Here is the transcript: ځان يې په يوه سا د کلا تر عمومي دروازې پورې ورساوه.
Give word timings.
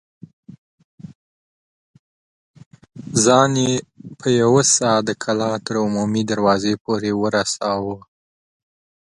ځان 3.23 3.51
يې 3.65 3.73
په 4.19 4.27
يوه 4.41 4.63
سا 4.75 4.91
د 5.07 5.09
کلا 5.23 5.51
تر 5.65 5.75
عمومي 5.83 6.23
دروازې 6.31 6.73
پورې 6.83 7.11
ورساوه. 7.21 7.97